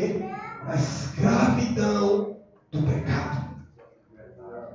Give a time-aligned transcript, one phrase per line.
[0.00, 2.36] na escravidão
[2.70, 3.46] do pecado.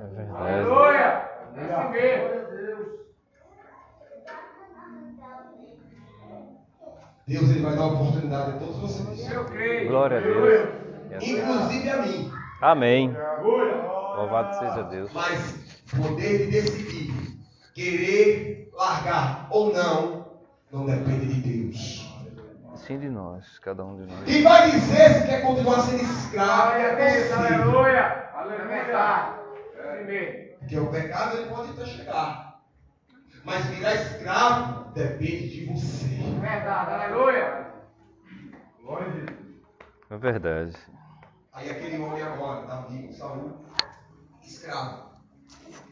[0.00, 0.42] É verdade.
[0.42, 1.30] Aleluia!
[1.56, 2.42] É assim mesmo.
[7.26, 9.88] Deus ele vai dar oportunidade a todos vocês, Eu creio.
[9.88, 10.68] Glória a Deus.
[11.16, 12.32] Assim- inclusive a mim.
[12.60, 13.16] Amém.
[13.42, 15.10] Louvado seja Deus.
[15.12, 15.56] Mas
[15.96, 17.14] poder de decidir,
[17.74, 20.26] querer largar ou não,
[20.72, 22.01] não depende de Deus.
[22.86, 24.24] Sim de nós, cada um de nós.
[24.24, 27.32] Quem vai dizer se quer continuar sendo escravo Glória a é Deus.
[27.32, 28.22] Aleluia.
[28.66, 29.40] Verdade.
[29.78, 30.58] Assim mesmo.
[30.58, 32.60] Porque o pecado ele pode até chegar.
[33.44, 36.06] Mas virar escravo depende de você.
[36.06, 36.90] É verdade.
[36.90, 37.72] Aleluia.
[40.10, 40.76] É verdade.
[41.52, 43.64] Aí aquele homem agora, Davi, Saul,
[44.42, 45.12] escravo.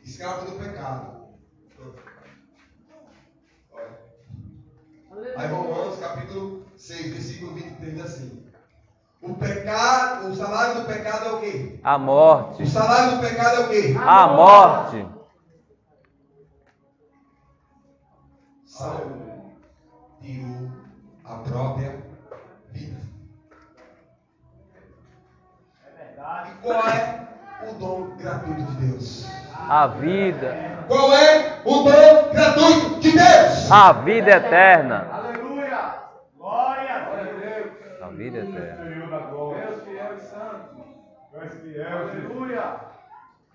[0.02, 1.28] Escravo do pecado.
[3.72, 3.98] Olha.
[5.36, 8.46] Aí Romanos capítulo 6, versículo 23 diz assim.
[9.20, 11.80] O pecado, o salário do pecado é o quê?
[11.82, 12.62] A morte.
[12.62, 13.94] O salário do pecado é o quê?
[13.98, 15.06] A morte.
[18.64, 19.52] Saul
[20.22, 20.70] tirou
[21.24, 22.02] a própria
[22.72, 23.00] vida.
[26.46, 27.19] E qual é
[27.70, 29.26] o dom gratuito de Deus?
[29.68, 30.84] A vida.
[30.88, 33.70] Qual é o dom gratuito de Deus?
[33.70, 35.08] A vida eterna.
[35.12, 35.94] Aleluia.
[36.36, 38.02] Glória a Deus.
[38.02, 38.84] A vida eterna.
[38.84, 40.84] Deus fiel e santo.
[41.40, 41.98] És fiel.
[41.98, 42.80] Aleluia.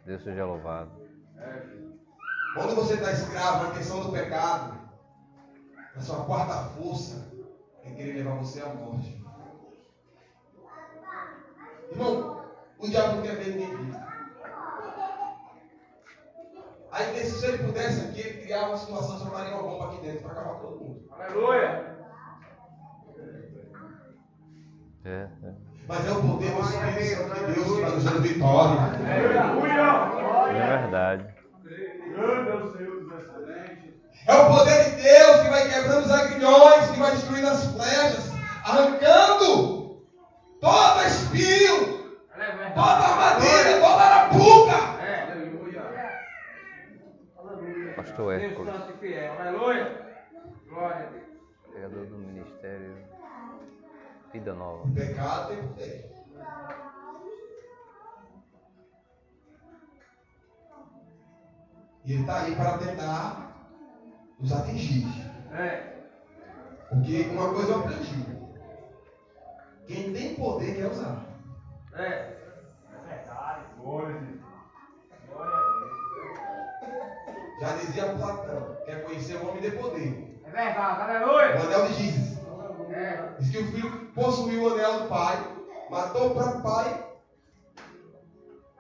[0.06, 0.92] Deus seja louvado.
[2.56, 4.74] Quando você está escravo na questão do pecado,
[5.96, 7.28] a sua quarta força
[7.84, 9.22] é querer levar você à morte.
[11.92, 12.46] Irmão,
[12.80, 14.05] o diabo não quer ver ninguém vivo.
[16.96, 20.32] Aí, se ele pudesse aqui, ele criava uma situação, soltaria uma bomba aqui dentro para
[20.32, 21.02] acabar todo mundo.
[21.12, 21.98] Aleluia.
[25.04, 25.54] É, é.
[25.90, 28.82] Mas é o poder do Espírito Santo de Deus que vai nos dando vitória.
[28.82, 30.64] Aleluia.
[30.64, 31.36] É verdade.
[31.64, 33.94] Grande é o Senhor dos excelentes.
[34.26, 38.32] É o poder de Deus que vai quebrando os agrilhões, que vai destruindo as flechas,
[38.64, 40.02] arrancando
[40.62, 45.04] todo espinho, É toda armadilha, toda arapuca.
[45.04, 45.56] É, aleluia.
[48.26, 49.40] Pastor Deus Hércules, santo e fiel.
[49.40, 50.06] Aleluia.
[50.68, 51.24] Glória a Deus.
[51.72, 52.98] pregador do ministério
[54.34, 54.90] Vida Nova.
[54.94, 56.16] Pecado tem poder.
[62.04, 63.70] E ele está aí para tentar
[64.40, 65.06] nos atingir.
[65.54, 65.96] É.
[66.90, 68.26] Porque uma coisa eu aprendi.
[69.88, 71.26] Quem tem poder quer usar.
[71.94, 72.36] É.
[73.78, 74.35] Glória a Deus.
[77.60, 80.42] Já dizia Platão, quer conhecer o homem de poder.
[80.46, 81.02] É verdade.
[81.02, 81.58] Aleluia.
[81.58, 82.38] O anel de Gizes.
[82.92, 83.30] É.
[83.40, 85.38] Diz que o filho possuiu o anel do pai,
[85.90, 87.06] matou o próprio pai.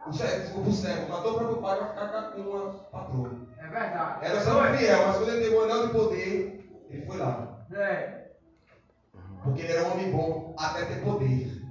[0.07, 3.31] O cego, desculpa, o cego, matou o próprio pai para ficar com uma patroa.
[3.57, 4.25] É verdade.
[4.25, 7.65] Era sempre fiel, mas quando ele teve o anel de poder, ele foi lá.
[7.73, 8.25] É.
[9.43, 11.61] Porque ele era um homem bom até ter poder.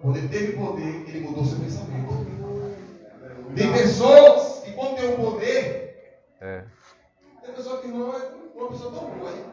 [0.00, 2.26] Quando ele teve poder, ele mudou seu pensamento.
[3.54, 5.81] Tem pessoas que quando tem o poder,
[6.42, 6.64] É.
[7.40, 9.44] tem pessoa que não é uma pessoa tão boa, hein?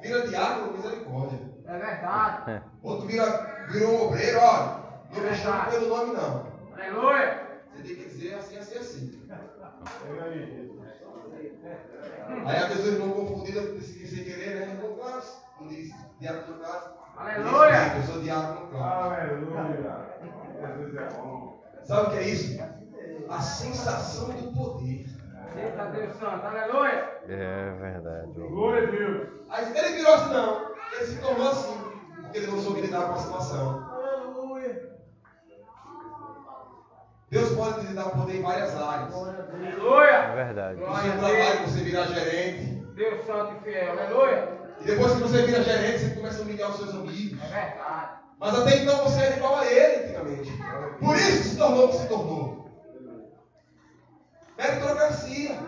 [0.00, 1.40] Vira diácono, misericórdia.
[1.66, 2.62] É verdade.
[2.80, 6.46] Outro vira, virou um obreiro, olha, não me chama pelo nome não.
[6.74, 7.42] Aleluia.
[7.74, 9.22] Você tem que dizer assim, assim, assim.
[12.46, 14.74] Aí, a pessoa não confundida sem sem querer, né?
[14.74, 15.28] Irmão Cláudio,
[15.60, 16.90] não diz diácono Cláudio.
[17.16, 17.96] Aleluia.
[17.96, 19.58] Eu sou diácono Cláudio.
[19.58, 20.06] Aleluia.
[20.78, 21.64] Jesus é bom.
[21.82, 22.62] Sabe o que é isso?
[23.28, 25.11] A sensação do poder.
[25.56, 26.46] Eita Deus santo.
[26.46, 27.20] Aleluia.
[27.28, 28.32] É verdade.
[28.34, 29.28] Glória a Deus.
[29.50, 30.72] Aí ele virou assim, não.
[30.94, 31.78] Ele se tornou assim.
[32.22, 33.90] Porque ele não soube lidar com a situação.
[33.92, 34.92] Aleluia.
[37.30, 39.14] Deus pode lhe dar poder em várias áreas.
[39.14, 40.10] Aleluia.
[40.10, 40.78] É verdade.
[40.78, 41.70] seu Glória a trabalho, Deus.
[41.70, 42.64] você virar gerente.
[42.94, 43.90] Deus santo e fiel.
[43.92, 44.48] Aleluia.
[44.80, 47.38] E depois que você vira gerente, você começa a humilhar os seus amigos.
[47.42, 48.12] É verdade.
[48.38, 50.52] Mas até então você era igual a ele antigamente.
[50.98, 52.61] Por isso que se tornou o que se tornou.
[54.56, 55.58] Meritocracia.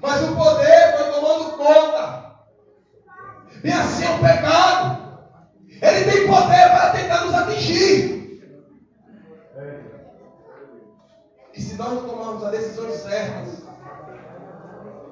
[0.00, 2.34] Mas o poder foi tomando conta.
[3.62, 5.04] E assim é o pecado.
[5.68, 8.14] Ele tem poder para tentar nos atingir.
[11.54, 13.62] E se nós não tomarmos as decisões certas,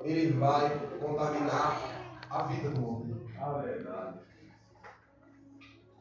[0.04, 1.78] ele vai contaminar
[2.30, 3.12] a vida do homem.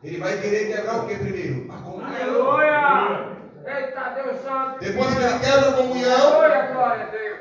[0.03, 1.71] Ele vai querer quebrar o que primeiro?
[1.71, 2.07] A comunhão.
[2.07, 3.40] Aleluia.
[3.65, 4.79] Eita Deus santo.
[4.79, 6.71] Depois que ele quebra a comunhão, Aleluia.
[6.73, 7.39] Glória a Deus.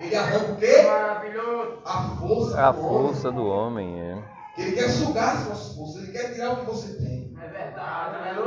[0.00, 0.82] ele arranca o quê?
[0.82, 1.82] Maravilhoso.
[1.84, 3.06] A força É a do homem.
[3.06, 4.18] força do homem, é.
[4.58, 7.32] Ele quer sugar as suas forças, ele quer tirar o que você tem.
[7.40, 8.38] É verdade.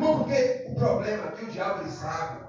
[0.00, 2.40] Porque o problema é que o diabo ele sabe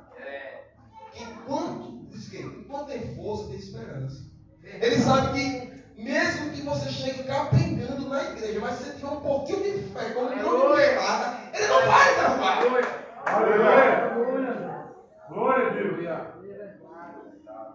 [1.12, 4.24] que enquanto, diz que, enquanto tem força, tem esperança.
[4.64, 9.20] Ele sabe que mesmo que você chegue capengando na igreja, mas se você tiver um
[9.20, 13.01] pouquinho de fé, como de mostarda, ele não vai derrubar.
[13.26, 14.12] Aleluia.
[15.30, 15.92] Glória a Deus.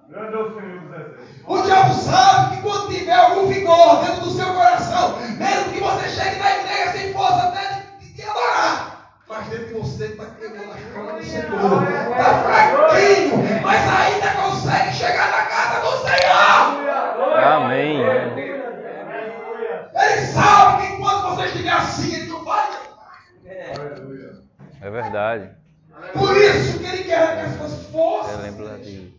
[0.09, 1.25] Grande é o Senhor dos Exércitos.
[1.47, 6.09] O diabo sabe que quando tiver algum vigor dentro do seu coração, mesmo que você
[6.09, 10.73] chegue na igreja sem força até de, de adorar, mas dentro de você está queimando
[10.73, 16.27] a chama do Senhor, está fraquinho, mas ainda consegue chegar na casa do Senhor.
[17.45, 18.01] Amém.
[19.95, 22.69] Ele sabe que enquanto você estiver assim, ele não vai.
[23.77, 24.37] Aleluia.
[24.87, 25.51] É verdade.
[26.13, 28.41] Por isso que ele quer que as suas Eu forças.
[28.41, 29.13] lembro de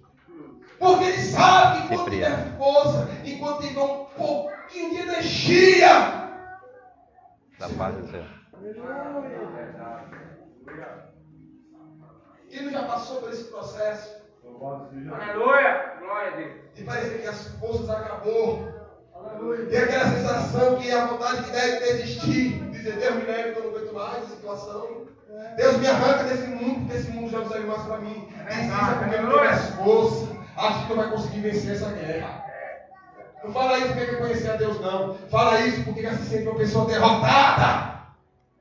[0.80, 5.90] Porque ele sabe que quando tiver força, e quando tiver um pouquinho de energia,
[7.60, 8.28] da paz do Senhor.
[12.50, 14.22] ele já passou por esse processo.
[14.62, 15.96] Aleluia.
[16.00, 16.54] Glória a Deus.
[16.78, 18.72] E parece que as forças acabou.
[19.70, 22.70] Tem aquela sensação que a vontade que deve desistir.
[22.70, 25.17] Dizer, Deus me leve eu não aguento mais a situação.
[25.56, 28.28] Deus me arranca desse mundo, porque esse mundo já não serve mais para mim.
[29.02, 30.28] Não tenho mais força.
[30.58, 32.44] Acho que não vai conseguir vencer essa guerra.
[33.44, 35.14] Não fala isso porque quer conhecer a Deus, não.
[35.30, 37.98] Fala isso porque quer se sente uma pessoa derrotada.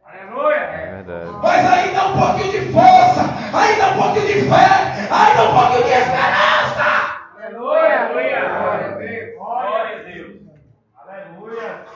[0.06, 1.02] É Aleluia.
[1.02, 1.30] verdade.
[1.42, 5.90] Mas ainda um pouquinho de força, ainda um pouquinho de fé, ainda um pouquinho de
[5.90, 6.86] esperança.
[7.42, 8.00] Aleluia.
[8.00, 8.48] Aleluia.
[8.48, 9.34] Glória a Deus.
[9.36, 10.36] Glória a Deus.
[11.06, 11.86] Aleluia.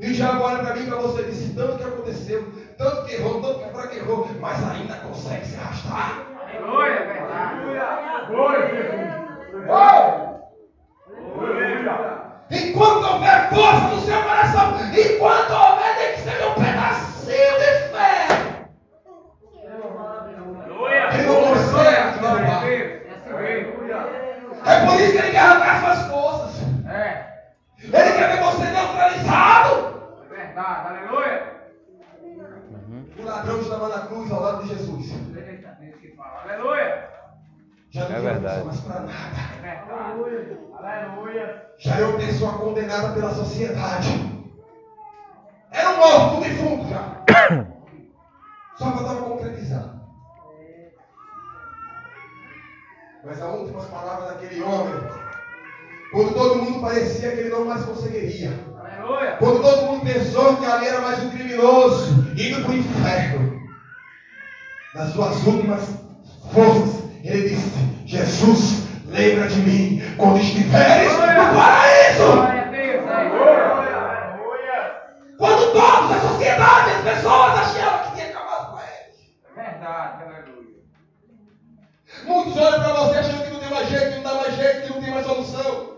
[0.00, 2.46] E diabo olha para mim para você disse, tanto que aconteceu,
[2.84, 6.26] tanto que errou, tanto que fraquejou, mas ainda consegue se arrastar.
[6.42, 6.92] Aleluia.
[6.92, 7.64] É verdade.
[8.28, 8.84] Glória.
[12.50, 15.93] Enquanto houver força no seu coração, enquanto houver,
[65.14, 65.88] suas últimas
[66.52, 67.70] forças, ele disse:
[68.04, 72.32] Jesus, lembra de mim quando estiveres no paraíso.
[72.32, 73.54] Aleluia.
[75.38, 78.88] Quando todos, a sociedade, as pessoas achavam que tinha acabado com ele.
[79.50, 80.22] É verdade.
[80.22, 80.82] Aleluia.
[82.26, 84.82] Muitos olham para você achando que não tem mais jeito, que não dá mais jeito,
[84.82, 85.94] que não tem mais solução.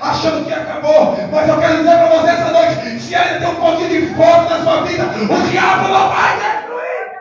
[0.00, 1.16] Achando que acabou.
[1.30, 4.48] Mas eu quero dizer para você essa noite: se ainda tem um pouquinho de fogo
[4.48, 6.72] na sua vida, o diabo não vai destruir.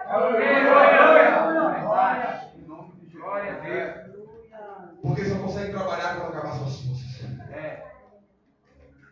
[0.10, 0.62] Aleluia.
[1.72, 2.48] Verdade.
[2.58, 3.22] Em nome de Jesus.
[3.22, 3.94] Glória a Deus.
[5.02, 7.26] Porque só consegue trabalhar quando acabar suas forças.
[7.52, 7.84] É.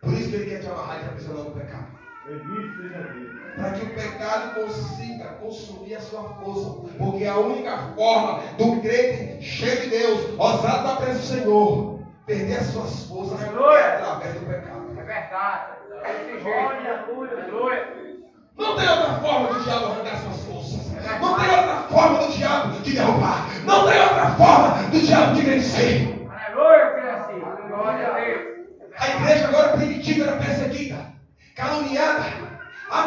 [0.01, 1.87] Por isso que ele quer te amarrar e te aprisionar no pecado.
[2.25, 3.55] Bendito seja Deus.
[3.55, 6.69] Para que o pecado consiga consumir a sua força.
[6.97, 12.57] Porque a única forma do crente cheio de Deus, ousado da presença do Senhor, perder
[12.57, 13.77] as suas forças Aleluia.
[13.77, 14.85] é através do pecado.
[14.97, 15.79] É verdade.
[16.03, 17.99] Aleluia.
[18.57, 20.91] Não tem outra forma do diabo arrancar suas forças.
[21.21, 23.47] Não tem outra forma do diabo te derrubar.
[23.63, 26.27] Não tem outra forma do diabo te vencer.
[26.29, 27.39] Aleluia, filho assim.
[28.97, 31.13] A igreja agora primitiva era perseguida,
[31.55, 32.25] caluniada,
[32.91, 33.03] a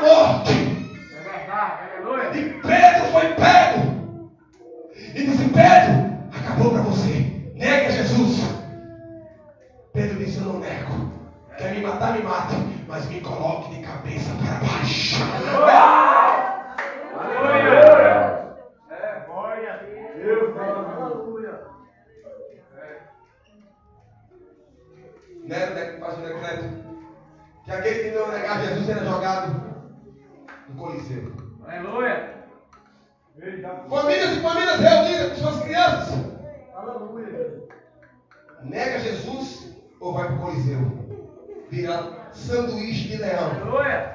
[42.53, 43.51] sanduíche de leão.
[43.51, 44.13] Aleluia.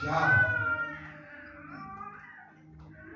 [0.00, 0.34] Diabo,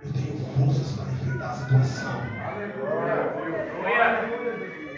[0.04, 2.22] eu tenho forças para enfrentar a situação.
[2.44, 3.36] Aleluia.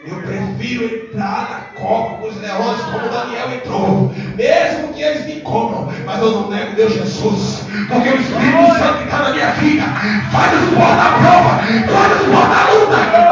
[0.06, 4.14] Eu prefiro entrar na cova com os leões como Daniel entrou.
[4.34, 7.66] Mesmo que eles me comam, Mas eu não nego Deus Jesus.
[7.88, 9.84] Porque o Espírito Santo que está na minha vida
[10.32, 13.27] vai nos pôr na prova, vai nos pôr na luta.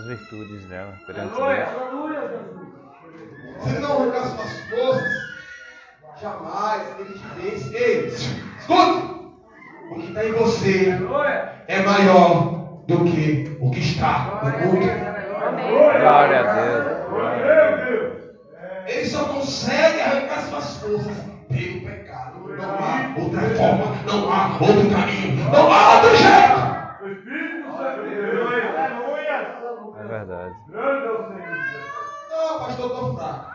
[0.00, 1.66] As virtudes dela perante Aleluia.
[2.28, 3.62] Deus.
[3.62, 5.12] Se ele não arrancar suas forças,
[6.22, 7.76] jamais ele te vence.
[7.76, 9.20] Ei, escuta!
[9.90, 10.98] O que está em você
[11.68, 14.86] é maior do que o que está no mundo.
[15.68, 17.08] Glória a Deus.
[17.08, 18.12] Glória a Deus.
[18.86, 21.16] Ele só consegue arrancar suas forças
[21.48, 22.48] pelo pecado.
[22.56, 26.70] Não há outra forma, não há outro caminho, não há outro jeito.
[27.12, 28.40] Espírito Santo de Deus.
[30.50, 30.70] É verdade.
[30.70, 31.50] Grande é o Senhor.
[32.30, 33.50] Não, pastor, eu estou fraco.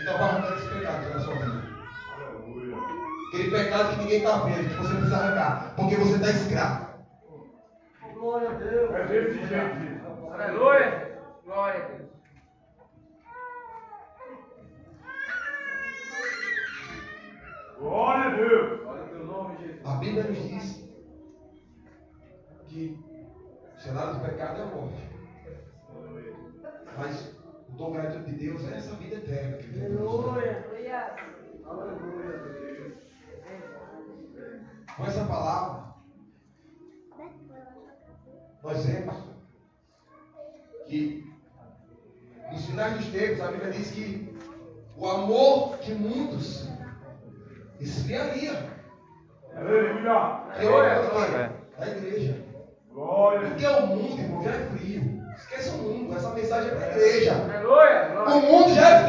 [0.00, 1.62] Então vai arrancar esse pecado que na sua vida.
[2.14, 2.76] Aleluia.
[3.28, 6.90] Aquele pecado que ninguém está vendo, que você precisa arrancar, porque você está escravo.
[8.92, 10.32] É desse jeito.
[10.32, 11.18] Aleluia.
[11.44, 12.10] Glória a Deus.
[17.78, 18.80] Glória a Deus.
[19.84, 20.84] A Bíblia nos diz
[22.68, 22.98] que
[23.74, 25.19] o cenário do pecado é a morte.
[27.00, 27.34] Mas
[27.68, 29.56] o dom gratuito de Deus é essa vida eterna.
[29.56, 31.16] Deus nos dá.
[34.96, 35.94] Com essa palavra,
[38.62, 39.14] nós vemos
[40.86, 41.32] que
[42.52, 44.36] nos finais dos tempos a Bíblia diz que
[44.98, 46.68] o amor de muitos
[47.80, 48.68] esfriaria.
[49.56, 50.44] Aleluia.
[50.58, 51.52] Que é o É.
[51.78, 52.44] da igreja.
[52.92, 53.48] Glória.
[53.48, 55.20] Porque o mundo, irmão, já é frio.
[55.36, 55.79] Esqueça o
[57.06, 57.34] igreja.
[58.26, 58.99] O mundo já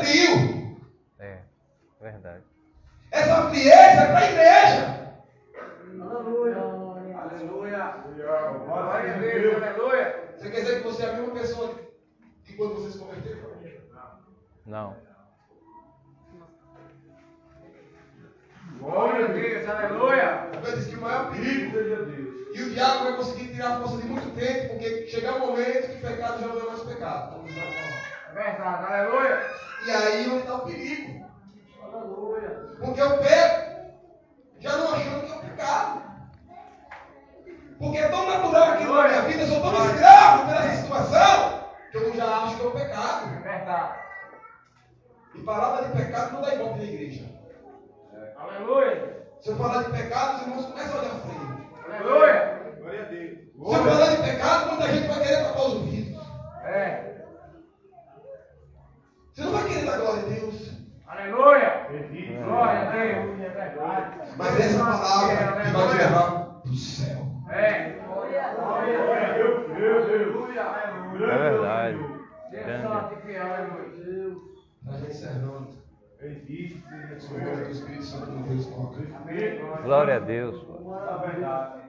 [78.12, 79.84] Santo.
[79.84, 80.66] Glória a Deus.
[80.66, 81.82] É verdade.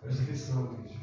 [0.00, 0.98] Presta atenção, igreja.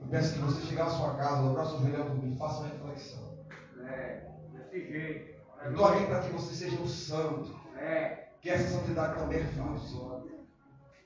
[0.00, 3.38] Eu peço que você chegar à sua casa, sua joelho por mim, faça uma reflexão.
[3.86, 4.28] É.
[4.52, 5.38] Desse jeito.
[5.64, 7.58] Eu estou aqui para que você seja um santo.
[7.76, 8.28] É.
[8.40, 10.24] Que essa santidade também é falsa.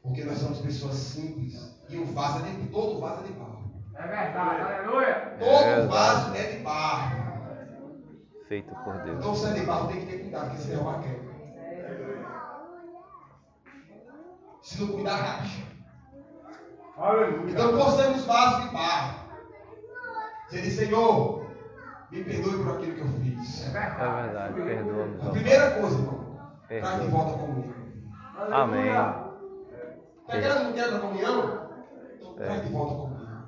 [0.02, 1.80] Porque nós somos pessoas simples.
[1.88, 3.72] E o vaso é de, todo vaso é de barro.
[3.94, 4.60] É verdade.
[4.60, 5.36] Aleluia.
[5.38, 5.86] Todo É.
[5.86, 7.21] vaso é de barro.
[8.52, 9.18] Feito por Deus.
[9.18, 11.32] Então se é de barro, tem que ter cuidado, porque senão é uma quebra.
[14.60, 15.62] Se não cuidar, racha.
[17.48, 19.20] Então possamos vasos de barro.
[20.50, 21.46] Você diz, Senhor,
[22.10, 23.68] me perdoe por aquilo que eu fiz.
[23.68, 24.54] É verdade.
[24.54, 25.26] Perdoa-nos.
[25.26, 26.90] A primeira coisa, irmão, Perdoa.
[26.90, 27.74] traz de volta a comunhão.
[28.52, 28.90] Amém.
[28.90, 31.70] Está querendo não quebra a comunhão?
[32.20, 32.44] Então É.
[32.44, 33.44] traz de volta a comunhão.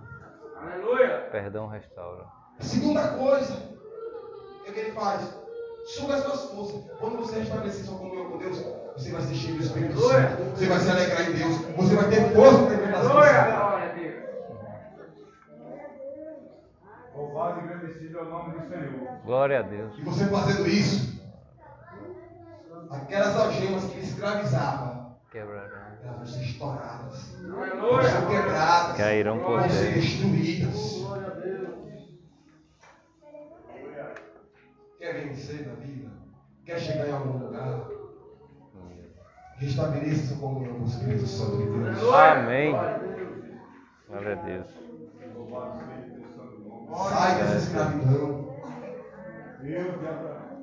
[0.63, 1.29] Aleluia.
[1.31, 2.25] Perdão restaura.
[2.61, 3.74] Segunda coisa,
[4.71, 5.21] o que, ele faz?
[5.87, 6.81] Suga as suas forças.
[6.99, 8.59] Quando você restabelecer sua comunhão com Deus,
[8.97, 10.01] você vai ser cheio do Espírito.
[10.01, 10.43] Santo.
[10.57, 11.57] Você vai se alegrar em Deus.
[11.77, 13.33] Você vai ter força para enfrentar as coisas.
[13.33, 14.15] Glória a Deus.
[17.15, 19.19] Louvado e agradecido é o nome do Senhor.
[19.25, 19.93] Glória a Deus.
[19.99, 21.23] E você fazendo isso,
[22.91, 25.69] aquelas algemas que escravizavam, Quebrarão.
[26.03, 27.35] elas vão ser estouradas.
[27.43, 28.97] Vão ser quebradas.
[28.97, 31.04] Cairão por Vão ser destruídas.
[35.15, 36.11] Quer vencer na vida?
[36.67, 37.87] Quer chegar em algum lugar?
[39.59, 42.13] Restabeleça sua comunhão com o Espírito Santo de Deus.
[42.13, 42.73] Amém.
[44.09, 44.67] Glória a Deus.
[47.09, 48.57] Sai dessa escravidão.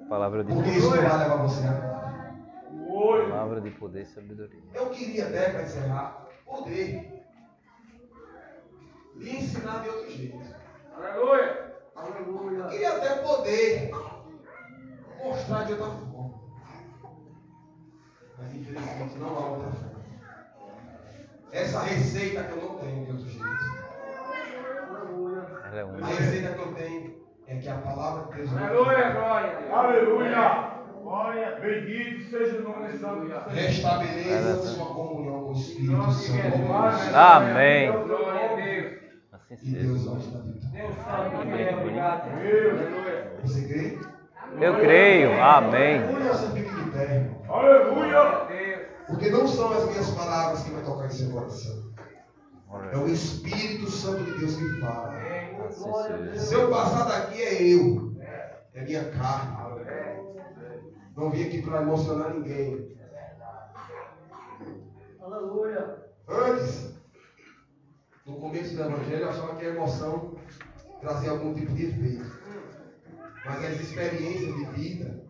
[0.09, 4.59] Palavra de Porque isso não vai levar você a palavra de poder e sabedoria.
[4.73, 7.23] Eu queria até, para encerrar, poder
[9.15, 10.41] lhe ensinar de outro jeito.
[10.93, 11.73] Aleluia.
[11.95, 12.65] Eu Aleluia.
[12.65, 13.91] queria até poder
[15.23, 16.33] mostrar de outra forma.
[18.37, 19.91] Mas infelizmente não há outra forma.
[21.51, 23.81] Essa receita que eu não tenho de outro jeito.
[25.73, 29.59] É A receita que eu tenho é que a palavra de Deus Aleluia, glória a
[29.59, 29.73] Deus.
[29.73, 30.71] Aleluia.
[31.01, 31.59] Glória.
[31.59, 33.49] Bendito seja o nome do santo.
[33.49, 37.15] restabeleça sua comunhão com o Espírito de Santo.
[37.15, 37.91] Amém.
[37.91, 39.01] Glória a Deus.
[39.31, 40.11] Assim E Deus seja.
[40.11, 40.71] vai dar vitória.
[40.71, 42.29] Deus Deus, obrigado.
[42.31, 43.33] Aleluia.
[43.43, 43.99] Você crê?
[44.59, 45.41] Eu creio.
[45.41, 46.01] Amém.
[47.49, 48.47] Aleluia.
[49.07, 51.91] Porque não são as minhas palavras que vai tocar em seu coração.
[52.91, 53.07] É o.
[53.07, 55.19] Espírito Santo de Deus que fala.
[56.35, 58.13] Se eu passar daqui é eu.
[58.73, 59.61] É minha carne.
[61.15, 62.95] Não vim aqui para emocionar ninguém.
[65.21, 65.97] Aleluia.
[66.27, 66.95] Antes,
[68.25, 70.35] no começo do Evangelho, eu achava que a emoção
[71.01, 72.40] trazia algum tipo de efeito.
[73.45, 75.23] Mas as experiências de vida,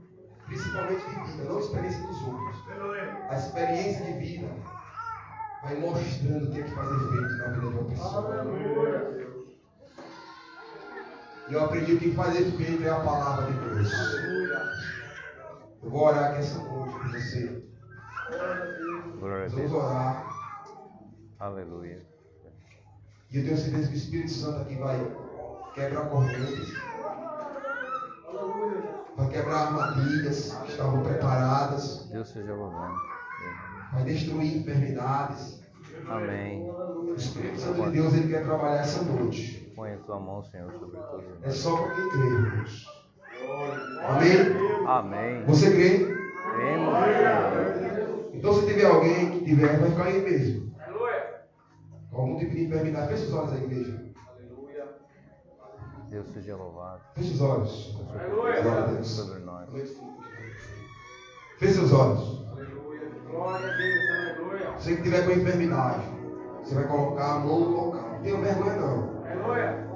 [0.46, 2.56] principalmente de vida, não a experiência dos outros,
[3.30, 4.48] a experiência de vida
[5.64, 8.42] vai mostrando o que é que faz efeito na vida de uma pessoa.
[8.42, 9.22] Aleluia.
[11.50, 13.92] E eu aprendi que faz efeito é a palavra de Deus.
[15.84, 17.64] Eu vou orar aqui essa noite por você.
[19.20, 20.28] Glória a Nós vamos orar.
[21.40, 22.00] Aleluia.
[23.32, 25.00] E eu tenho certeza que o Espírito Santo aqui vai
[25.74, 26.74] quebrar correntes,
[29.16, 32.96] Vai quebrar armadilhas que estavam preparadas, Deus seja louvado.
[33.94, 35.62] vai destruir enfermidades.
[36.08, 36.70] Amém.
[36.70, 39.72] O Espírito Santo de Deus ele quer trabalhar essa noite.
[39.76, 42.88] Põe a tua mão, Senhor, sobre todos É só para quem crê, irmãos.
[44.08, 44.88] Amém?
[44.88, 45.46] Amém.
[45.46, 46.00] Você crê?
[46.00, 48.30] Cremos, Senhor.
[48.34, 50.74] Então se tiver alguém que tiver, vai ficar aí mesmo.
[50.80, 51.42] Aleluia.
[52.12, 54.01] Algum tipo de enfermidade, feche os olhos da igreja.
[56.12, 57.00] Deus seja louvado.
[57.16, 57.98] Feche os olhos.
[58.14, 58.62] Aleluia.
[58.62, 59.08] Glória a Deus.
[59.08, 59.70] Sobre nós.
[61.58, 62.46] Feche seus olhos.
[62.52, 63.12] Aleluia.
[63.30, 64.38] Glória a Deus.
[64.38, 64.72] Aleluia.
[64.78, 66.04] Você que tiver com enfermidade,
[66.62, 68.10] você vai colocar a mão no local.
[68.12, 69.24] Não tenha vergonha não.
[69.24, 69.88] Aleluia.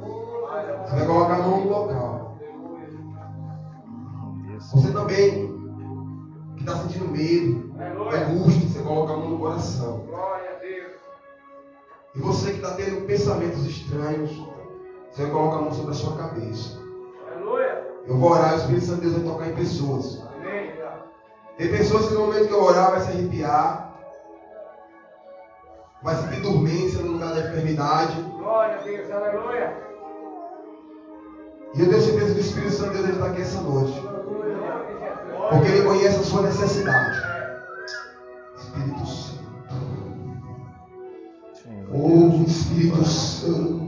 [0.85, 2.39] Você vai colocar a mão no local.
[4.73, 5.53] Você também,
[6.55, 9.97] que está sentindo medo, angústia, você coloca a mão no coração.
[10.05, 10.93] Glória a Deus.
[12.15, 14.54] E você que está tendo pensamentos estranhos,
[15.15, 16.77] você vai colocar a mão sobre a sua cabeça.
[17.31, 17.87] Aleluia.
[18.05, 20.21] Eu vou orar e o Espírito Santo de Deus vai tocar em pessoas.
[20.35, 20.71] Amém.
[21.57, 23.95] Tem pessoas que no momento que eu orar vai se arrepiar,
[26.03, 28.21] vai sentir dormência no lugar da enfermidade.
[28.23, 29.09] Glória a Deus.
[29.09, 29.77] Aleluia.
[31.75, 34.03] E eu tenho certeza que o Espírito Santo de Deus está aqui essa noite.
[35.49, 37.17] Porque ele conhece a sua necessidade.
[38.57, 39.45] Espírito Santo.
[41.53, 41.87] Senhor.
[41.93, 43.84] Oh, Espírito Santo.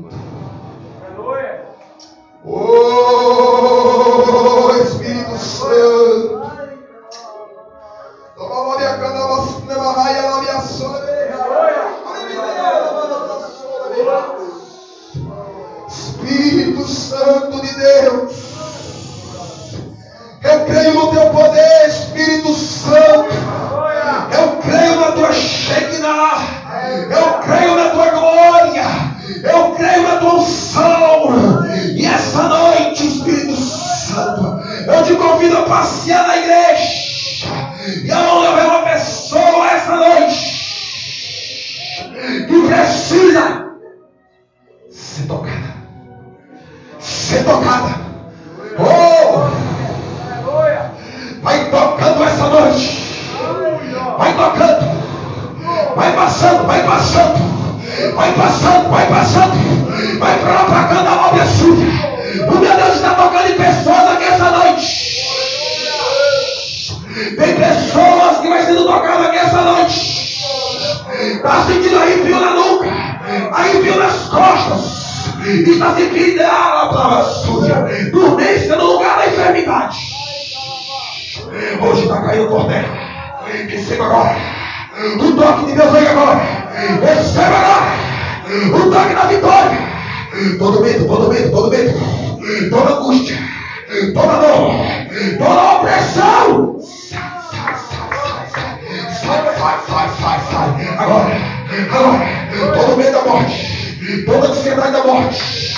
[104.87, 105.75] Medo da morte.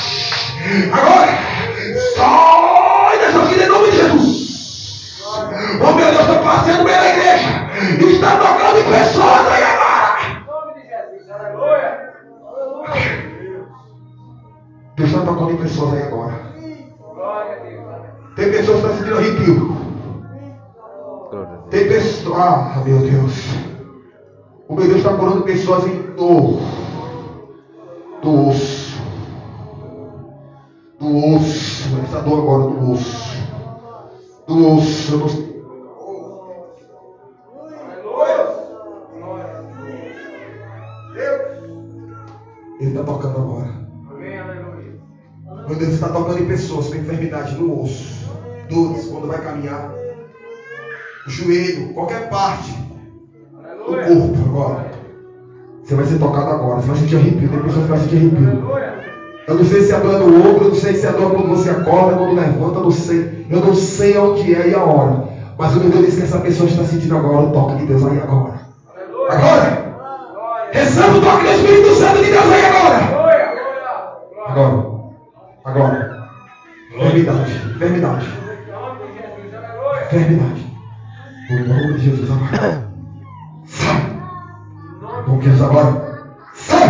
[0.91, 1.28] Agora,
[2.15, 5.22] sai dessa vida em nome de Jesus.
[5.82, 7.69] Oh meu Deus, estou passeando bem na igreja.
[8.12, 10.10] Está tocando em pessoas aí agora.
[14.95, 16.50] Deus está tocando em pessoas aí agora.
[18.36, 19.78] Tem pessoas que estão sentindo arrepio.
[21.69, 22.39] Tem pessoas.
[22.39, 23.45] Ah, meu Deus.
[24.67, 25.99] O meu Deus está curando pessoas em
[47.60, 48.30] no osso.
[48.69, 49.91] Dores quando vai caminhar.
[51.26, 52.72] O joelho, qualquer parte
[53.88, 54.91] do corpo agora.
[55.84, 56.82] Você vai ser tocado agora.
[56.82, 57.50] Você vai sentir arrepio.
[57.50, 58.69] Pessoas que vai sentir arrepio.
[59.48, 61.50] Eu não sei se é dor no ombro, eu não sei se é dor quando
[61.50, 63.48] você acorda, quando levanta, eu não sei.
[63.50, 65.24] Eu não sei onde é e a hora.
[65.58, 68.06] Mas o meu Deus diz que essa pessoa está sentindo agora o toque de Deus
[68.06, 68.60] aí agora.
[69.30, 69.89] Agora!
[70.72, 72.65] Receba o toque do Espírito Santo de Deus aí.
[72.65, 73.00] Agora.
[74.45, 74.88] Agora.
[77.10, 77.52] Enfermidade.
[77.76, 78.28] Enfermidade.
[80.06, 80.78] Enfermidade.
[81.50, 82.88] O nome de Jesus agora.
[83.65, 84.19] Sai.
[85.02, 86.30] Em nome de Jesus agora.
[86.54, 86.89] Sai.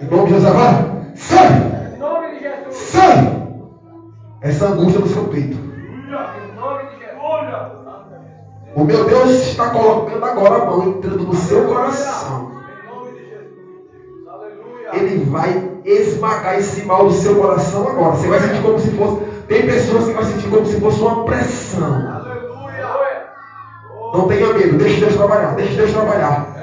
[0.00, 0.44] Em nome de Jesus.
[0.46, 1.12] agora.
[1.14, 1.96] Sai.
[1.98, 2.74] Nome de Jesus.
[2.74, 3.48] Sai.
[4.40, 5.58] Essa angústia no seu peito.
[8.74, 12.55] O meu Deus está colocando agora a mão, entrando no seu coração.
[15.16, 18.16] Ele vai esmagar esse mal do seu coração agora.
[18.16, 19.24] Você vai sentir como se fosse.
[19.48, 21.94] Tem pessoas que vão sentir como se fosse uma pressão.
[22.16, 23.24] Aleluia.
[24.12, 26.54] Não tenha medo, deixe Deus trabalhar, deixe Deus trabalhar.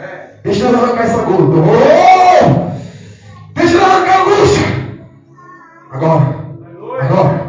[0.43, 1.41] Deixa Deus arrancar essa gota.
[1.41, 2.71] Oh!
[3.55, 4.67] Deixa Deus arrancar a angústia.
[5.91, 6.35] Agora,
[7.01, 7.47] agora.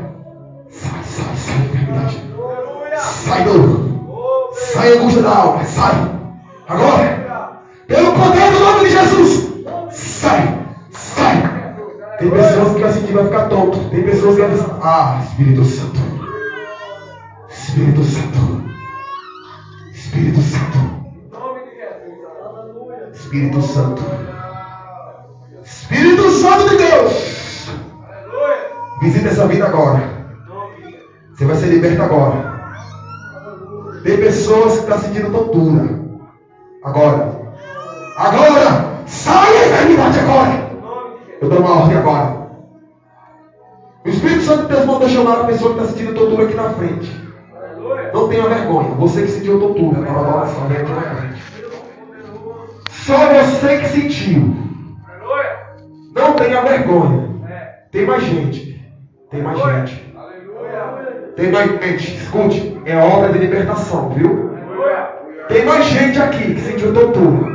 [0.71, 2.23] Sai, sai, sai, enfermidade.
[2.39, 2.99] Aleluia.
[2.99, 4.53] Sai, dor.
[4.55, 5.65] Sai, angústia da alma.
[5.65, 6.11] Sai.
[6.69, 7.61] Agora.
[7.89, 9.49] Pelo poder do nome de Jesus.
[9.91, 10.54] Sai.
[12.25, 13.91] Tem pessoas que vai sentir vai ficar tonto.
[13.91, 16.01] Tem pessoas que pensar, ah, Espírito Santo.
[17.51, 18.65] Espírito Santo.
[19.93, 20.79] Espírito Santo.
[23.13, 24.03] Espírito Santo.
[25.63, 27.69] Espírito Santo de Deus.
[29.03, 30.03] Visita essa vida agora.
[31.35, 32.55] Você vai ser liberto agora.
[34.03, 36.01] Tem pessoas que estão sentindo tortura.
[36.85, 37.39] Agora.
[38.17, 38.95] Agora.
[39.05, 40.64] Sai a enfermidade agora.
[41.41, 42.45] Eu dou uma ordem agora.
[44.05, 46.71] O Espírito Santo de Deus mandou chamar a pessoa que está sentindo tortura aqui na
[46.71, 47.25] frente.
[48.13, 48.91] Não tenha vergonha.
[48.97, 51.43] Você que sentiu tortura na hora da oração, vem aqui na frente.
[52.91, 54.57] Só você que sentiu.
[56.15, 57.31] Não tenha vergonha.
[57.91, 58.75] Tem mais gente.
[59.31, 60.15] Tem mais gente.
[61.37, 62.17] Tem mais gente.
[62.17, 64.55] Escute, é obra de libertação, viu?
[65.49, 67.55] Tem mais gente aqui que sentiu tortura.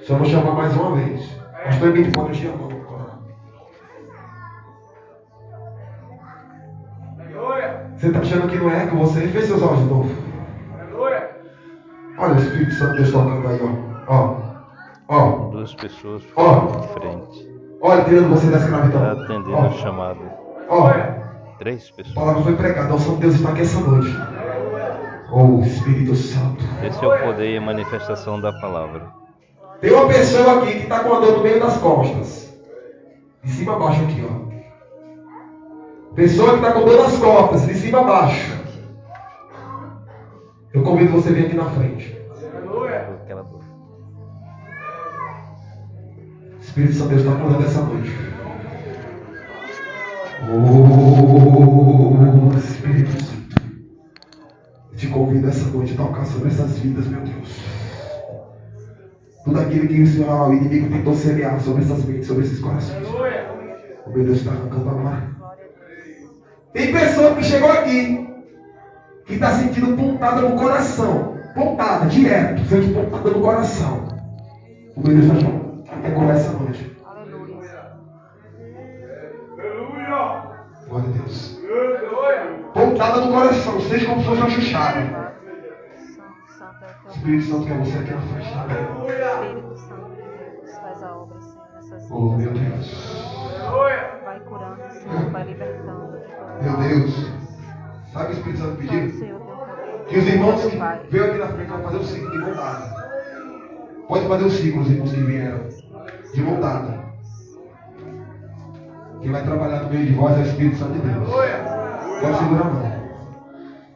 [0.00, 1.33] Só vou chamar mais uma vez.
[1.64, 2.84] Pastor a mão.
[7.18, 7.90] Aleluia.
[7.96, 10.14] Você está achando que não é que você fez seus olhos de novo?
[10.78, 11.30] Aleluia.
[12.18, 13.60] Olha o Espírito Santo de Deus tocando aí,
[14.08, 14.14] ó.
[14.14, 14.36] Ó.
[15.08, 15.50] Ó.
[15.50, 16.68] Duas pessoas Ó.
[16.68, 17.54] frente.
[17.80, 19.10] Olha, tirando você da Está escravidão.
[19.10, 19.66] atendendo Ó.
[19.66, 20.20] a chamada.
[20.68, 20.90] Ó.
[21.58, 22.14] Três A pessoas.
[22.14, 22.92] palavra foi pregada.
[22.92, 24.08] A unção de Deus está aqui essa noite.
[25.32, 26.62] Oh, Espírito Santo.
[26.84, 29.23] Esse é o poder e a manifestação da palavra.
[29.84, 32.50] Tem uma pessoa aqui que está com a dor no meio das costas.
[33.42, 34.30] De cima a baixo aqui, ó.
[36.14, 38.64] Pessoa que está com dor nas costas, de cima a baixo.
[40.72, 42.18] Eu convido você a vir aqui na frente.
[42.66, 42.90] Dor.
[46.62, 48.10] Espírito Santo Deus está curando essa noite.
[50.50, 53.54] Oh, Espírito Santo.
[54.96, 57.83] Te convido essa noite a tocar sobre essas vidas, meu Deus.
[59.44, 63.06] Tudo aquilo que o Senhor, o inimigo tentou semear sobre essas mentes, sobre esses corações.
[64.06, 65.28] O meu Deus está arrancando agora.
[66.72, 68.26] Tem pessoa que chegou aqui
[69.26, 71.34] que está sentindo pontada no coração.
[71.54, 72.64] Pontada, direto.
[72.66, 74.08] Sente pontada no coração.
[74.96, 75.34] O meu Deus está
[76.02, 76.96] pegou essa noite.
[77.06, 77.92] Aleluia.
[80.88, 81.60] Glória a Deus.
[82.72, 85.00] Pontada no coração, seja como se fosse uma chuchada.
[85.00, 85.24] É
[87.10, 88.48] Espírito Santo quer você aqui na frente?
[89.74, 90.78] Espírito Santo de Deus.
[90.78, 92.52] Faz a obra, Senhor, nessas Oh, vidas.
[92.54, 93.64] meu Deus.
[94.24, 96.12] Vai curando, Senhor, vai libertando.
[96.12, 96.88] todo Meu.
[96.88, 97.32] Deus.
[98.12, 99.10] Sabe o Espírito Santo poder.
[100.06, 100.76] Que os irmãos que
[101.10, 103.04] veio aqui na frente vão fazer o ciclo de dada.
[104.08, 105.60] Pode fazer o ciclo, os irmãos que vieram.
[106.34, 106.60] De mão
[109.22, 111.28] Quem vai trabalhar no meio de vós é o Espírito Santo de Deus.
[111.30, 112.94] Pode segurar a mão.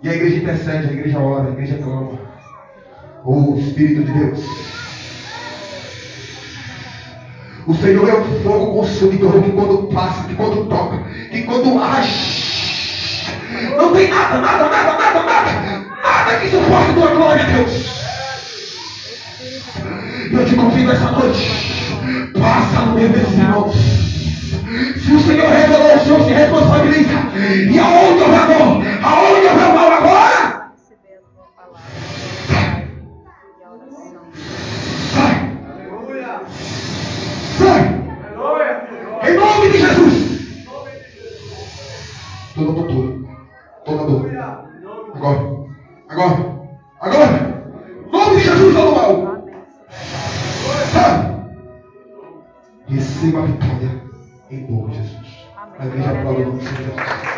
[0.02, 2.18] E a igreja intercede, a igreja ora, a igreja clama.
[3.24, 4.77] O Espírito de Deus.
[7.68, 13.20] O Senhor é um fogo consumidor que quando passa, que quando toca, que quando age,
[13.76, 17.88] não tem nada, nada, nada, nada, nada, nada que suporte tua glória, Deus.
[20.32, 21.46] Eu te convido essa noite,
[22.40, 23.76] passa no meio desses irmãos.
[23.76, 27.18] Se o Senhor revelou, o Senhor se responsabiliza.
[27.70, 30.17] E aonde houver amor, aonde houver mal agora,
[46.18, 46.68] agora,
[47.00, 47.64] agora.
[48.10, 49.44] Nome de Jesus, todo mal.
[50.92, 51.38] Sai.
[52.88, 54.02] Receba a vitória
[54.50, 55.48] em nome de Jesus.
[55.78, 57.37] A igreja aplaude o nome de Jesus.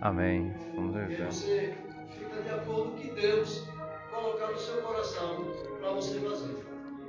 [0.00, 0.54] Amém.
[0.74, 1.32] Vamos ajudar.
[1.32, 1.74] você
[2.10, 3.68] fica de acordo com que Deus
[4.12, 5.44] colocar no seu coração
[5.80, 6.56] para você fazer.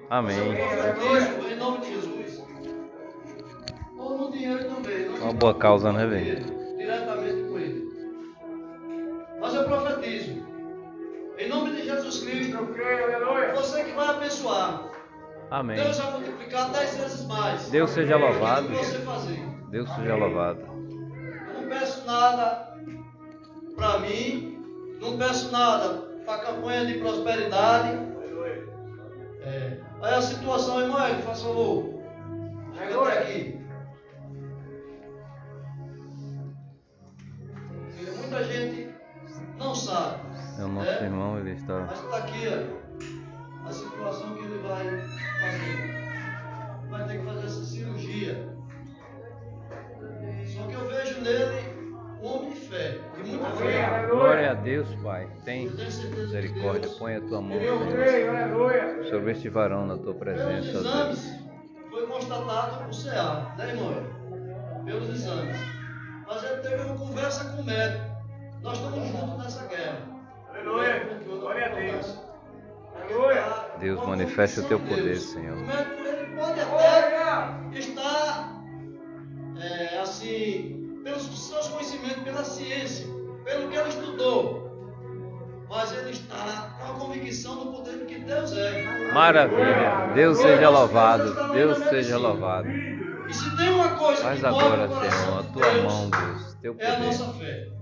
[0.09, 0.35] Amém.
[0.35, 2.43] Você em nome de Jesus.
[3.95, 5.09] Ou no dinheiro também.
[5.09, 6.77] Uma boa causa, né, velho?
[6.77, 7.89] Diretamente com ele.
[9.39, 10.43] Mas eu profetizo.
[11.37, 12.57] Em nome de Jesus Cristo.
[13.55, 14.89] Você que vai abençoar.
[15.51, 15.75] Amém.
[15.75, 17.69] Deus vai multiplicar dez vezes mais.
[17.69, 18.67] Deus seja louvado.
[19.69, 20.61] Deus seja louvado.
[20.61, 22.68] Eu não peço nada
[23.79, 24.61] para mim,
[24.99, 27.97] não peço nada para a campanha de prosperidade.
[29.41, 29.77] É.
[30.01, 32.01] Aí a situação, irmão, é, faz favor.
[32.77, 33.59] Chega até aqui.
[38.17, 38.93] Muita gente
[39.57, 40.19] não sabe.
[40.59, 41.03] É o nosso né?
[41.03, 41.79] irmão, ele está.
[41.79, 42.88] Mas está aqui ó,
[52.69, 54.07] fé, de muita fé.
[54.09, 55.27] Glória a Deus, Pai.
[55.45, 56.81] Tem misericórdia.
[56.81, 59.03] Deus, Põe a tua mão aleluia.
[59.09, 60.85] sobre este varão na tua pelos presença, Deus.
[60.85, 61.39] exames,
[61.89, 64.83] foi constatado o CA, né, irmão?
[64.85, 65.57] Pelos exames.
[66.27, 68.05] Mas ele teve uma conversa com o médico.
[68.61, 69.97] Nós estamos juntos nessa guerra.
[70.49, 71.19] Aleluia.
[71.25, 72.19] Glória a Deus.
[72.95, 73.43] Aleluia.
[73.79, 75.57] Deus, manifesta o teu poder, Senhor.
[75.57, 78.61] O médico ele pode até estar
[79.57, 80.78] é, assim, pelos
[81.39, 83.07] seus conhecimentos, pela ciência,
[83.45, 84.69] pelo que ele estudou.
[85.69, 89.11] Mas ele está com a convicção do poder que Deus é.
[89.11, 90.11] Maravilha.
[90.15, 91.53] Deus seja louvado.
[91.53, 92.67] Deus seja louvado.
[92.69, 96.57] E se tem uma coisa Faz que agora, Senhor, a tua Deus, mão, Deus.
[96.61, 97.39] Teu é a nossa poder.
[97.39, 97.79] fé.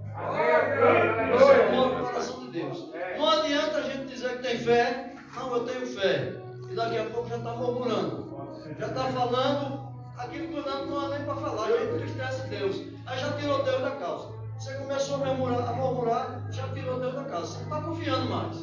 [1.32, 2.92] Você move o coração de Deus.
[3.18, 5.14] Não adianta a gente dizer que tem fé.
[5.36, 6.34] Não, eu tenho fé.
[6.70, 8.38] E daqui a pouco já está murmurando.
[8.78, 9.87] Já está falando
[10.18, 11.70] aquilo que não, não é nem para falar.
[11.70, 12.82] Já entristece Deus.
[13.06, 14.30] Aí já tirou Deus da causa.
[14.60, 17.46] Você começou a murmurar, a murmurar já tirou Deus da causa.
[17.48, 18.58] Você não está confiando mais.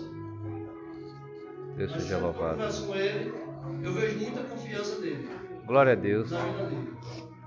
[1.77, 2.53] Deus Mas seja eu louvado.
[2.55, 3.35] converso com ele,
[3.83, 5.29] eu vejo muita confiança dele.
[5.67, 6.31] Glória a Deus.
[6.31, 6.97] Na vida dele.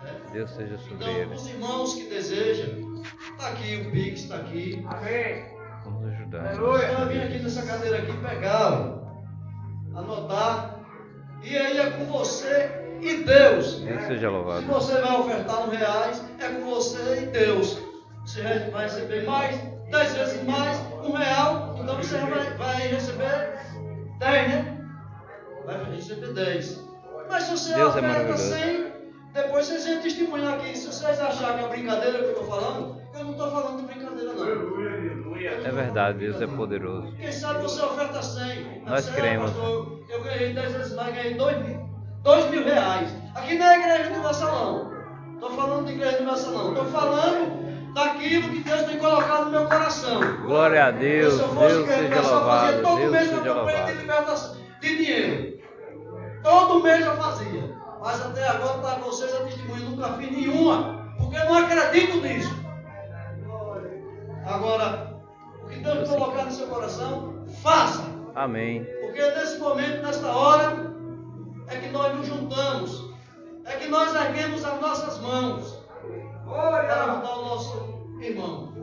[0.06, 0.32] É.
[0.32, 1.34] Deus seja sobre Então, ele.
[1.36, 4.86] os irmãos que desejam, está aqui, o Pix está aqui.
[4.90, 5.58] Amém.
[5.86, 6.54] Vamos ajudar.
[6.56, 9.00] Você vai vir aqui nessa cadeira aqui pegar,
[9.96, 10.80] anotar.
[11.44, 13.80] E aí é com você e Deus.
[13.80, 14.66] Deus seja Se louvado.
[14.66, 17.80] você vai ofertar um reais, é com você e Deus.
[18.26, 19.58] Você vai receber mais,
[19.90, 23.60] dez vezes mais, um real, então você vai, vai receber
[24.20, 24.78] dez, né?
[25.66, 26.84] Vai receber dez.
[27.30, 28.54] Mas se você Deus é oferta maravilhoso.
[28.54, 28.88] 100,
[29.34, 30.78] depois vocês vêm testemunhar aqui.
[30.78, 33.94] Se vocês acharem que é brincadeira que eu estou falando, eu não estou falando de
[33.94, 35.38] brincadeira não.
[35.38, 37.14] É verdade, Deus é poderoso.
[37.16, 38.84] Quem sabe você oferta 100.
[38.86, 39.52] Nós cremos.
[40.10, 41.87] eu ganhei 10 vezes mais, ganhei 2 mil,
[42.28, 43.10] 2 mil reais.
[43.36, 45.34] Aqui não é igreja universal, não.
[45.36, 46.70] Estou falando de igreja universal, não.
[46.74, 50.20] Estou falando daquilo que Deus tem colocado no meu coração.
[50.42, 51.36] Glória a Deus.
[51.36, 54.58] Se eu fosse Deus igreja universal, eu fazia todo Deus mês uma campanha de libertação
[54.82, 55.60] de dinheiro.
[56.44, 57.78] Todo mês eu fazia.
[58.02, 61.14] Mas até agora está vocês a testemunho, nunca fiz nenhuma.
[61.18, 62.54] Porque eu não acredito nisso.
[64.46, 65.18] Agora,
[65.64, 68.04] o que Deus colocar no seu coração, faça.
[68.36, 68.86] Amém.
[69.02, 70.87] Porque nesse momento, nesta hora,
[71.68, 73.14] é que nós nos juntamos.
[73.66, 75.84] É que nós erguemos as nossas mãos
[76.46, 78.74] para ajudar o nosso irmão.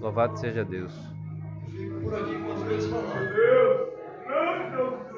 [0.00, 0.92] Louvado seja Deus.
[1.70, 3.34] Fico por aqui com as coisas falando.
[3.34, 3.88] Deus.
[4.26, 5.13] Não, Deus.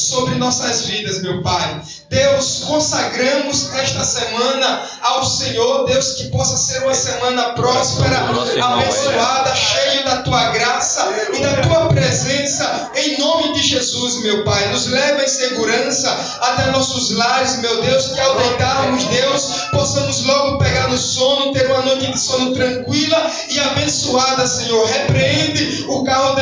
[0.00, 1.82] Sobre nossas vidas, meu Pai.
[2.08, 10.02] Deus, consagramos esta semana ao Senhor, Deus, que possa ser uma semana próspera, abençoada, cheia
[10.02, 14.72] da tua graça e da tua presença, em nome de Jesus, meu Pai.
[14.72, 20.19] Nos leva em segurança até nossos lares, meu Deus, que ao deitarmos, Deus, possamos
[22.00, 24.86] noite de sono tranquila e abençoada, Senhor.
[24.86, 26.34] Repreende o carro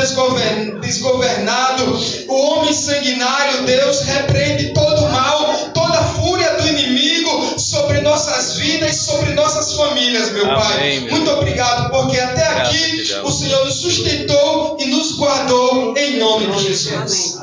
[0.81, 8.01] desgovernado, o homem sanguinário, Deus, repreende todo o mal, toda a fúria do inimigo sobre
[8.01, 10.99] nossas vidas, sobre nossas famílias, meu Amém, Pai.
[11.01, 16.17] meu Muito obrigado, porque até Graças aqui o Senhor nos sustentou e nos guardou em
[16.17, 17.41] nome de Jesus.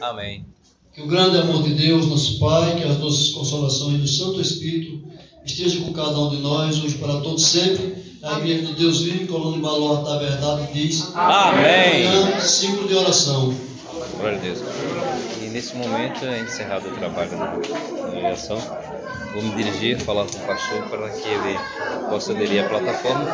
[0.00, 0.44] Amém.
[0.92, 5.02] Que o grande amor de Deus, nosso Pai, que as doces consolações do Santo Espírito
[5.44, 8.04] esteja com cada um de nós, hoje para todos sempre.
[8.22, 11.12] A Igreja de Deus vive, coluna de baluarte da verdade, diz.
[11.14, 12.06] Amém.
[12.06, 13.54] Amanhã, ciclo de oração.
[14.18, 14.60] Glória a Deus.
[15.42, 17.58] E nesse momento, é encerrado o trabalho da
[18.00, 18.58] congregação.
[19.34, 21.58] Vou me dirigir, falar com o pastor para que ele
[22.08, 23.26] possa aderir à plataforma.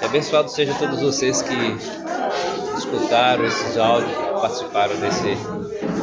[0.00, 1.54] E abençoado seja todos vocês que
[2.78, 5.36] escutaram esses áudios, que participaram desse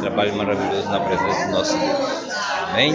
[0.00, 2.32] trabalho maravilhoso na presença do nosso Deus.
[2.70, 2.94] Amém?